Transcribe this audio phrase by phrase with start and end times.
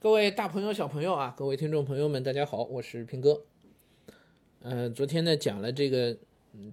[0.00, 3.42] 各位大朋友、小朋友啊，各位听众朋友们，大家好，我是平哥。
[4.60, 6.16] 呃，昨天呢讲了这个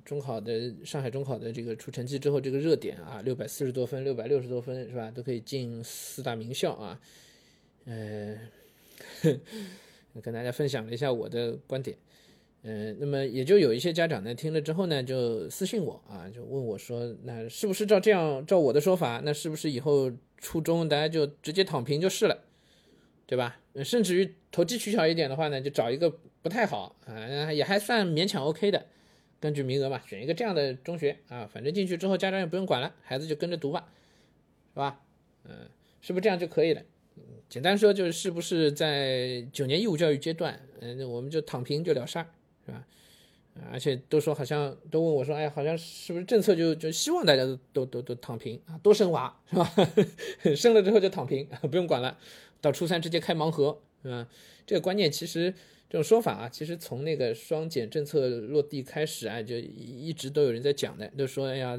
[0.05, 7.01] 中考的上海中考的这个出成绩之后这个热点啊，六百四十多分、六百六十多分是吧，都可以进四大名校啊。
[7.85, 8.37] 呃，
[10.21, 11.97] 跟大家分享了一下我的观点。
[12.61, 22.44] 嗯，那么也就有一些家长呢听了之后呢，就私信我啊，就问我说，那是不是照这样照我的说法，那是不是以后初中大家就直接躺平就是了？
[23.27, 23.59] 对吧？
[23.83, 26.09] 甚至于投机取巧一点的话呢，就找一个
[26.41, 28.85] 不太好啊，也还算勉强 OK 的，
[29.39, 33.87] 根据名额嘛，选一个这样的中学啊，反正进去之后家长也不用管了，孩子就跟着读吧，
[34.73, 34.99] 是吧？
[35.45, 35.69] 嗯，
[36.01, 36.81] 是不是这样就可以了？
[37.47, 42.25] 简单说就是是不是在九年义务教育阶段，嗯，那我们就躺平就了事儿，
[42.65, 42.83] 是吧？
[43.71, 49.71] 而且都说好像都问我说，哎，好像是不是政策就就希望大家都都都都躺平啊，多生娃是吧？
[50.55, 52.17] 生了之后就躺平， 不用管了。
[52.65, 54.27] 到初三直接开盲盒，是吧？
[54.65, 55.53] 这个观念其实
[55.87, 61.77] 这种说法啊，其实从那个双减政策落地开始啊，就一直都有人在讲的，就说哎呀，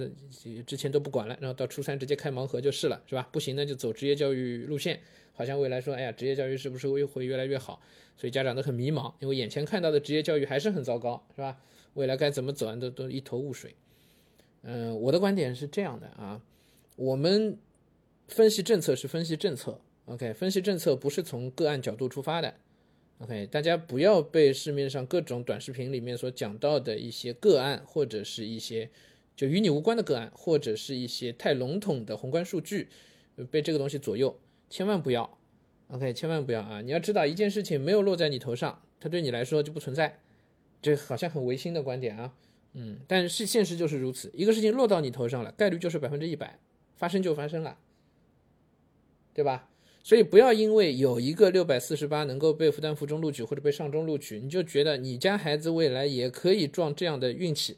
[0.65, 3.29] 之前都不管了，然后到初三直接开盲盒就是了，是吧？
[3.33, 5.01] 不行呢就走职业教育路线，
[5.33, 7.83] 好像未来说哎呀，职业教育是不是会会越来越好？
[8.17, 11.61] 所以家长都很迷茫，因为眼前看到的职业教育还是很糟糕，是吧？
[11.95, 13.75] 未来该怎么走都都一头雾水。
[14.63, 16.41] 嗯，我的观点是这样的啊，
[16.95, 17.59] 我们
[18.29, 19.81] 分析政策是分析政策。
[20.07, 22.55] OK，分析政策不是从个案角度出发的。
[23.19, 28.91] OK，大家不要被市面上各种短视频里面所讲到的一些个案，或者是一些
[29.35, 32.89] 就与你无关的个案，或者是一些太笼统的宏观数据，
[33.51, 34.39] 被这个东西左右，
[34.71, 35.39] 千万不要。
[35.89, 36.81] OK，千万不要啊！
[36.81, 40.19] 你要知道，一件事情没有落在你头上，它对你来说就不存在。
[40.83, 42.35] 这好像很唯心的观点啊，
[42.75, 44.31] 嗯，但是现实就是如此。
[44.35, 46.59] 一个事情落到你头上了，概率就是百分之一百，
[46.97, 47.79] 发生就发生了，
[49.33, 49.69] 对吧？
[50.07, 57.77] 所以不要因为有一个六百四十八能够被复旦附中录取或者被上中录取，你就觉得你家孩子未来也可以撞这样的运气，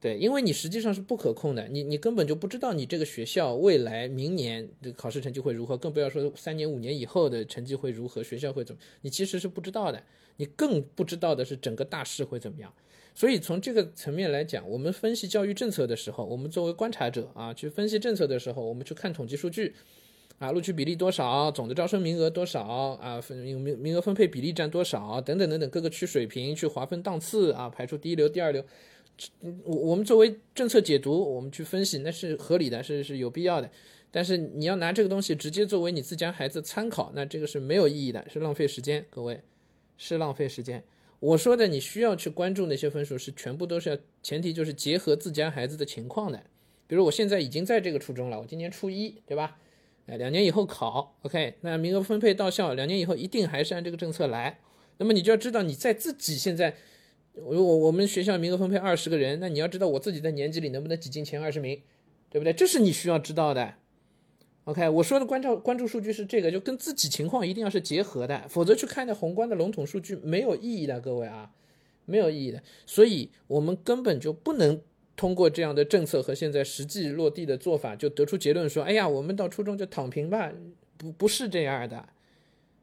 [0.00, 10.02] 对，因为你实际上是不可控的，你你根本就不知道你这个学校未来明年的考试成绩会如何，更不要说三年五年以后的成绩会如何，学校会怎么，你其实是不知道的，
[10.38, 12.74] 你更不知道的是整个大势会怎么样。
[13.14, 19.76] 所以从这个层面来讲，我们分析教育政策的时候，我们作为观察者啊，去分析政策的时候，我们去看统计数据。
[20.40, 21.50] 啊，录取比例多少？
[21.50, 22.62] 总的招生名额多少？
[22.98, 25.20] 啊，分名名额分配比例占多少？
[25.20, 28.64] 等等等等，各个区水平去划分档次啊，排出第一流、第二流。
[29.64, 33.70] 我我们作为政策解读，我们去分析，那是合理的，是是有必要的。
[34.10, 39.04] 但是你要拿这个东西直接作为你自家孩子参考，那这个是没有意义的，是浪费时间。
[39.10, 39.42] 各位，
[39.98, 40.82] 是浪费时间。
[41.18, 46.42] 我说的你需要去关注那些分数，是全部都是要前提就是结合自家孩子的情况的。
[46.86, 49.58] 比如我现在已经在这个初中了，我今年初一，对吧？
[50.06, 54.58] 哎，两年以后考，OK，那名额分配到校，两年以后一定还是按这个政策来。
[54.98, 56.74] 那么你就要知道你在自己现在，
[57.34, 61.80] 我我我们学校名额分配二十个人，那你要知道我自己在年级里能不能挤进前二十名，
[62.28, 62.52] 对不对？
[62.52, 63.74] 这是你需要知道的。
[64.64, 71.52] OK，我说的关照关注数据是这个，就跟自己情况一定要是结合的，否则去看那宏观的笼统数据没有意义的，各位啊，
[72.04, 72.62] 没有意义的。
[72.84, 74.80] 所以我们根本就不能。
[75.20, 80.50] 通过这样的政策和现在实际落地的做法，就得出结论说：哎呀，我们到初中就躺平吧？
[80.96, 82.08] 不，不是这样的，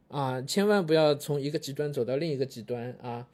[0.10, 3.28] 啊，千万不要从一个极端走到另一个极端啊！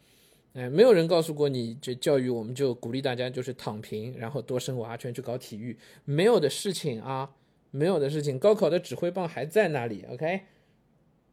[0.54, 7.30] 哎，没有人告诉过你，这教育我们就鼓励大家就是躺平，然后多生娃，全去搞体育，没有的事情啊，
[7.72, 8.40] 没有的事情。
[8.40, 10.40] 高考的指挥棒还在那里，OK？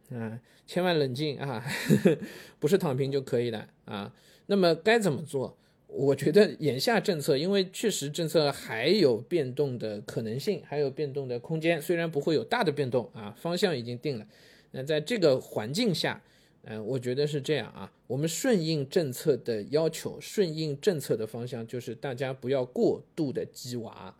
[0.08, 1.64] 嗯，千万冷静啊，
[2.58, 4.12] 不是躺平就可以的啊。
[4.46, 5.56] 那么该怎么做？
[5.92, 14.26] 我觉得眼下政策，因为确实政策还有变动的可能性，还有变动的空间，虽然不会有大的变动啊，方向已经定了。
[14.70, 16.22] 那在这个环境下，
[16.62, 24.16] 嗯，我觉得是这样啊，我们顺应政策的要求，顺应政策的方向，就是大家不要过度的鸡娃，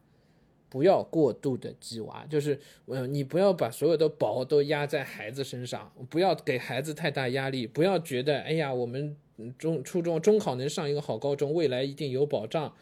[0.68, 9.16] 不要过度的鸡娃，就是呃，你不要把所有的宝都压在孩子身上，不要给孩子太大压力，不要觉得哎呀，我们。
[9.58, 12.74] 中初中中考能上一个好高中，未来一定有保障，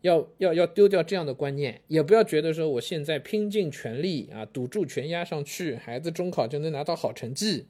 [0.00, 7.66] 要要要丢掉这样的观念，也不要觉得说我现在拼尽全力啊，赌注全压上去，孩子中考就能拿到好成绩，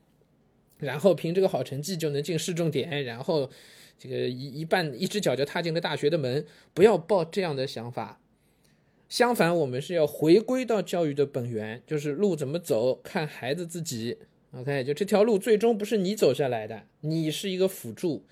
[0.78, 3.50] 然后凭这个好成绩就能进市重点，然后
[3.98, 8.18] 这个一一半一只脚就踏进了大学的门，不要抱这样的想法。
[9.08, 14.16] 相反，我们是要回归到教育的本源，就是路怎么走，看孩子自己。
[14.54, 18.24] OK，就这条路最终不是你走下来的，你是一个辅助，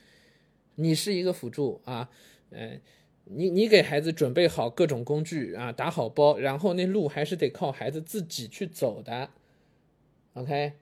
[0.75, 2.11] 你是一个辅助啊，
[2.51, 2.79] 嗯，
[3.25, 9.31] 你你给孩子准备好各种工具啊，打好包，然后那路还是得靠孩子自己去走的。
[10.35, 10.73] OK，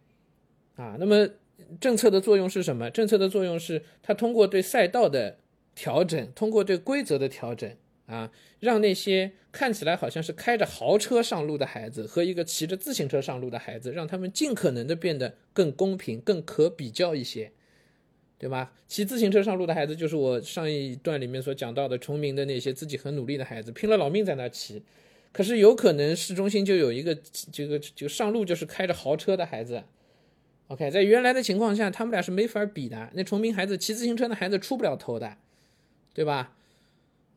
[0.75, 0.97] 啊。
[0.99, 1.29] 那么
[1.81, 2.91] 政策的作用是什么？
[2.91, 5.39] 政策的作用是它通过对赛道的
[5.77, 7.77] 调整，通过对规则的调整
[8.09, 17.53] 啊，让那些看起来好像是开着豪车上路的孩子和一个骑着自行车上路的孩子，让他们尽可能的变得更公平、更可比较一些。
[18.41, 18.73] 对吧？
[18.87, 24.81] 骑自行车上路的孩子，就是我上一段里面所讲到的崇明的那些自己很努力的孩子，拼了老命在那骑。
[25.33, 27.19] 可是有可能市中心就有一个
[27.51, 29.83] 这个就上路就是开着豪车的孩子。
[30.69, 33.11] OK，在原来的情况下，他们俩是没法比的。
[33.15, 35.37] 那崇明孩子骑自行车的孩子出不了头的，
[36.15, 36.55] 对吧？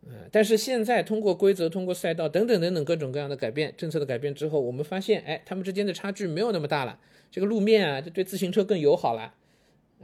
[0.03, 6.99] 嗯，但是现在通过规则、通过赛道等等等等各种各样的改变、政策的改变之后，我们发现，哎，他们之间的差距没有那么大了。
[7.29, 9.35] 这个路面啊，就对自行车更友好了。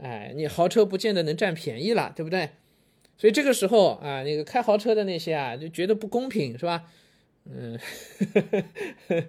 [0.00, 2.50] 哎，你豪车不见得能占便宜了，对不对？
[3.16, 6.84] 所以这个时候啊，那个开豪车的那些啊，就觉得不公平，是吧？
[7.50, 7.76] 嗯，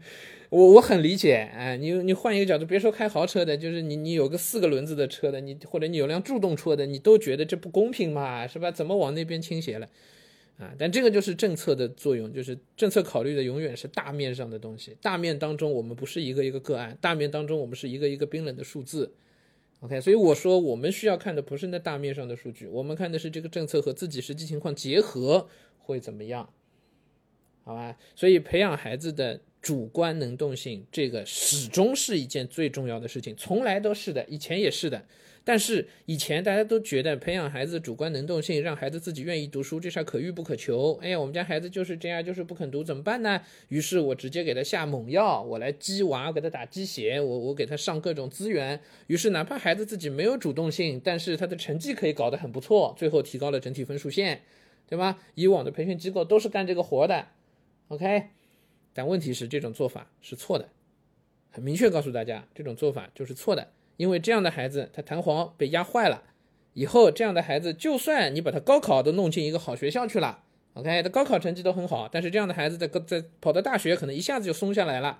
[0.51, 1.49] 我我很理解。
[1.55, 8.69] 哎，你你换一个角度，别说开豪车的，就是你你有个四个轮子的车的，你或者你有辆助动车的，你都觉得这不公平嘛，是吧？
[8.69, 9.89] 怎么往那边倾斜了？
[10.59, 14.97] 啊，但这个就是政策的作用，就是政策考虑的永远是大面上的东西。
[15.01, 19.13] 大面当中，我们不是一个一个个案，大面当中，我们是一个一个冰冷的数字。
[19.79, 25.47] OK，所以我说我们需要看的不是那大面上的数据，我们看的是这个政策和自己实际情况结合
[25.77, 26.51] 会怎么样，
[27.63, 27.97] 好吧？
[28.13, 35.05] 所以培养孩子的主观能动性，这个始终是一件最重要的事情，从来都是的，以前也是的。
[35.49, 40.93] 但是以前大家都觉得培养孩子主观能动性，让孩子自己愿意读书，这事儿可遇不可求。
[41.01, 43.41] 哎呀，我们家孩子就是这样，就是不肯读，怎么办呢？
[43.69, 48.79] 于是我直接给他下猛药，我来激娃，给他打鸡血，我我给他上各种资源。
[49.07, 54.43] 于是哪怕孩子自己没有主动性，但是他的成绩可以搞得很不错，最后提高了整体分数线，
[54.87, 55.17] 对吧？
[55.33, 57.25] 以往的培训机构都是干这个活的
[57.87, 58.25] ，OK。
[58.93, 60.69] 但问题是这种做法是错的，
[61.49, 63.71] 很明确告诉大家，这种做法就是错的。
[63.99, 66.23] 因为这样的孩子，他弹簧被压坏了，
[66.73, 70.43] 以后这样的孩子，就算你把他高考都弄进一个好学校去了
[70.75, 75.19] ，OK，他高考成绩都很好，但是这样的孩子在在跑到大学，可能一下子就松下来了。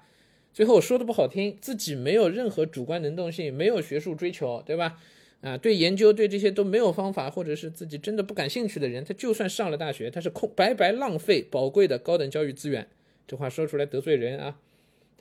[0.53, 4.97] 最后说的不好听，自己没有任何主观能动性，没有学术追求，对吧？
[5.41, 12.87] 啊，对研究对这些都没有方法，或者是自己真的不感兴趣的人，他就算上了大学，他是空白白浪费宝贵的高等教育资源。
[13.27, 14.57] 这话说出来得罪人啊。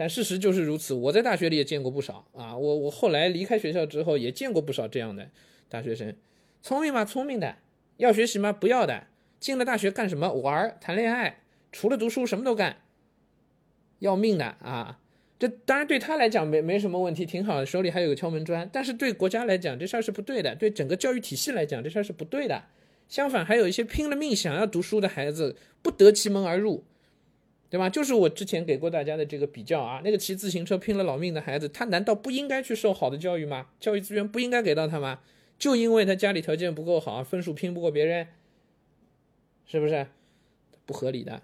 [0.00, 5.28] 但事实就是如此，我在大学里也见过不少啊，我我后来离开学校之后也见过不少这样的
[5.68, 6.14] 大学生，
[6.62, 7.04] 聪明吗？
[7.04, 7.56] 聪明的，
[7.96, 8.52] 要学习吗？
[8.52, 9.08] 不要的，
[9.40, 10.32] 进了大学干什么？
[10.34, 11.40] 玩、谈恋爱，
[11.72, 12.76] 除了读书什么都干，
[13.98, 15.00] 要命的啊！
[15.36, 18.70] 这当然对他来讲没没什么问题，挺好的，手里还有个敲门砖。
[18.72, 22.64] 但是对国家来讲，这事儿是不对的；对整个教育体系来讲，这事儿是不对的。
[23.08, 26.84] 相反，还有一些拼了命想要读书的孩子，不得其门而入。
[27.70, 27.90] 对吧？
[27.90, 33.68] 就是我之前给过大家的这个比较啊，那个骑自行车拼了老命的孩子，他难道不应该去受好的教育吗？
[33.78, 35.20] 教育资源不应该给到他吗？
[35.58, 38.28] 就因为他家里条件不够好，分数拼不过别人，
[39.66, 40.06] 是不是？
[40.86, 41.42] 不合理的。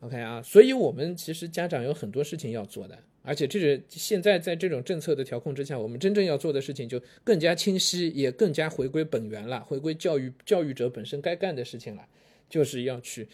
[0.00, 12.06] OK 啊，所以我们其实家长有很多事情要做的，而且这是现在在这种政策的调控之下，我们真正要做的事情就更加清晰，也更加回归本源了，回归教育教育者本身该干的事情了，
[12.50, 13.26] 就是要去。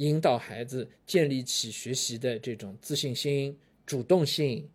[0.00, 3.54] 引导孩子建立起学习的这种自信心、
[3.84, 4.66] 主动性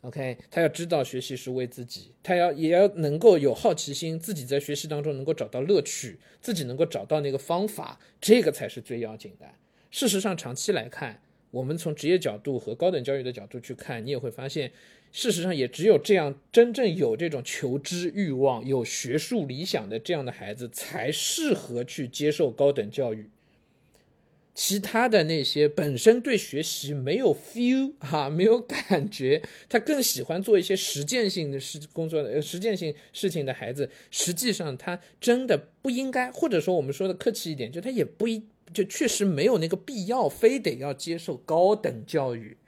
[0.00, 9.46] ，OK，他要知道学习是为自己，他要也要能够有好奇心，自己在学习当中能够找到乐趣，自己能够找到那个方法，这个才是最要紧的。
[9.92, 11.22] 事实上，长期来看，
[11.52, 14.72] 我们从职业角度和高等教育的角度去看，你也会发现，
[15.12, 23.30] 事实上也只有这样，真正有这种求知欲望、有学术理想的这样的孩子，才适合去接受高等教育。
[24.54, 38.44] 其他的那些本身对学习没有 feel 哈， 没有感觉，他更喜欢做一些实践性的事工作的实践性事情的孩子，实际上他真的不应该，或者说我们说的客气一点，就他也不一，
[38.74, 42.58] 就确实没有那个必要，非得要接受高等教育。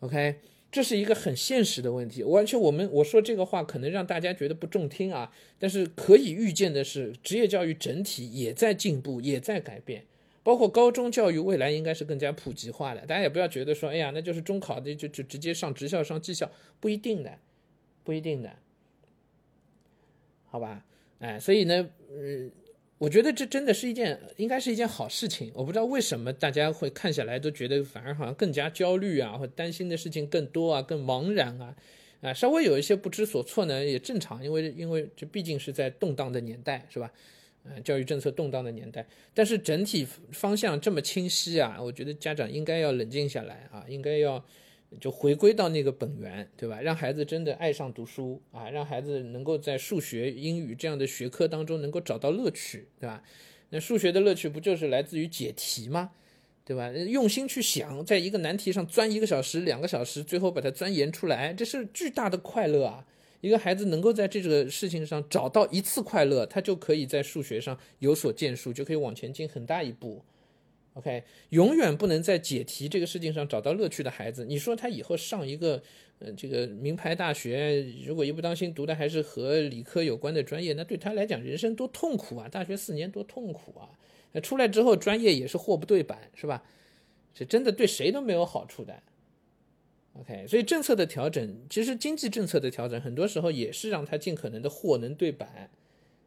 [0.00, 0.40] OK。
[0.72, 10.04] 这是一个很现实的问题，完全我们我说这个话可能让大家觉得不中听啊，但是可以预见的是，职业教育整体也在进步，也在改变，
[10.42, 13.00] 包括高中教育未来应该是更加普及化的。
[13.00, 17.38] 大家也不要觉得说，哎呀，那就是中考的就就直接上职校上技校，不一定的，
[18.04, 18.50] 不一定的，
[20.46, 20.84] 好吧？
[21.18, 22.50] 哎，所以呢，嗯。
[23.00, 25.50] 我觉得这真的是一件，应该是一件好事情。
[25.54, 31.74] 我不知道为什么大家会看下来都觉得反而好像更加焦虑啊，或担心的事情更多啊，更茫然啊，
[32.20, 37.10] 啊，稍微有一些不知所措呢，也正常，因为因为这毕竟是在动荡的年代，是吧？
[37.64, 44.44] 嗯，教育政策动荡的年代，但是整体方向这么清晰啊，我觉得家长应该要冷静下来啊，应该要
[44.98, 46.80] 就回归到那个本源，对吧？
[46.80, 53.22] 让孩子真的爱上读书啊，让孩子能够在数学、英语这样的学科当中能够找到乐趣，对吧？
[53.70, 56.10] 那数学的乐趣不就是来自于解题吗？
[56.64, 56.90] 对吧？
[56.90, 63.06] 用心去想，在一个难题上钻一个小时、两个小时，最后把它钻研出来，这是巨大的快乐啊！
[63.40, 70.22] 一个孩子能够在这个事情上找到一次快乐，他就可以在数学上有所建树，就可以往前进很大一步。
[70.94, 75.80] OK，永远不能在解题这个事情上找到乐趣的孩子，你说他以后上一个，
[76.18, 82.48] 呃，这个名牌大学，如果一不当心读的还是和理科有关的专业，那对他来讲人生多痛苦啊！
[82.48, 83.88] 大学四年多痛苦啊！
[84.32, 86.64] 那出来之后专业也是货不对版，是吧？
[87.32, 89.00] 这真的对谁都没有好处的。
[90.14, 95.70] OK，所以政策的调整，其实经济政策的调整，很多时候也是让他尽可能的货能对版。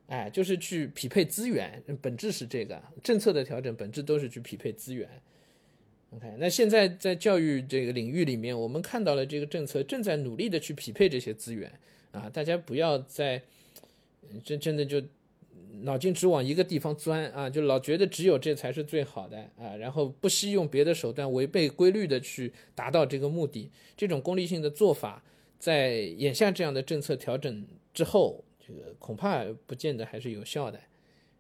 [0.08, 5.10] 哎，就是去匹配资源，本质是这个政策的调整，本质都是去匹配资源。
[6.12, 11.72] OK，那现在在教育这个领域里面，我们看到了这个政策正在努力的去匹配这些资源
[12.12, 13.42] 啊，大家不要再
[14.44, 15.02] 真真的就
[15.82, 25.24] 脑筋只往一个地方钻啊，就老觉得只有这才是最好的啊，然后不惜用别的手段违背规律的去达到这个目的，这种功利性的做法，
[25.58, 28.44] 在眼下这样的政策调整之后。
[28.66, 30.80] 这个恐怕不见得还是有效的，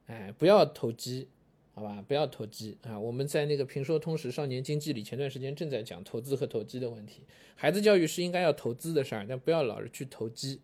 [0.08, 1.30] 哎，不要投机，
[1.74, 3.00] 好吧，不要投机啊！
[3.00, 7.22] 我们在那个评说通识少年经济里，前段时间正在讲投资和投机的问题。
[7.56, 10.60] 孩子教育是应该要投资的事儿，但不要老是去投机，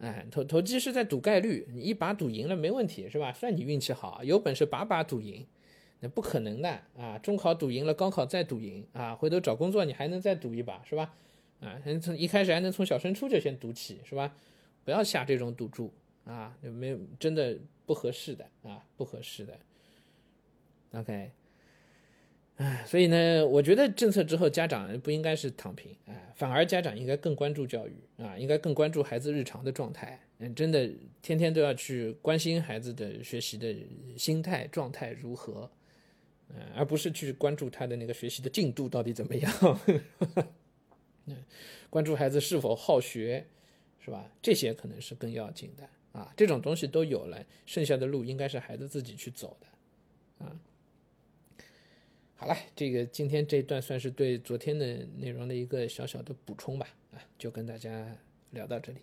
[0.00, 3.32] 哎，投投机是在赌概率，你一把赌赢了没问题是吧？
[3.32, 5.46] 算你运气好，有本事把把赌赢，
[6.00, 6.68] 那不可能的
[6.98, 7.16] 啊！
[7.18, 11.14] 中考赌赢了，高考再赌赢啊，回头找工作你还能再赌一把是吧？
[11.60, 14.34] 啊，从一开始还能从小升初就先赌起是吧？
[14.88, 15.92] 不要下这种赌注
[16.24, 19.60] 啊，没有真的不合适的啊，不合适的。
[20.92, 21.30] OK，
[22.56, 30.90] 哎，所以呢，我觉得政策之后家长不应该是躺平，哎，反而家长应该更关注教育啊，应该更关注孩子日常的状态，嗯，真的
[31.20, 33.76] 天天都要去关心孩子的学习的
[34.16, 35.70] 心态状态如何，
[36.48, 39.80] 嗯，而不是去关注他的那个学习的进度到底怎么样，
[41.26, 41.36] 嗯，
[41.90, 43.46] 关注孩子是否好学。
[44.08, 44.32] 是吧？
[44.40, 45.86] 这些可能是更要紧的
[46.18, 46.32] 啊！
[46.34, 50.58] 这种东西都有了，剩下的路应该是孩子自己去走的啊。
[52.34, 58.16] 好了，这个今天这一段算是对昨天的内容的一个小小的补充吧啊，就跟大家
[58.52, 59.00] 聊到这里。